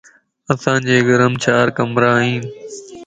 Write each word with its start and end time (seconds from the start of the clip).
اسان 0.53 0.79
جي 0.87 0.97
گھرم 1.09 1.33
چار 1.43 1.65
ڪمرا 1.77 2.11
ان 2.21 2.37